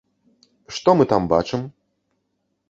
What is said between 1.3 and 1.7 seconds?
бачым?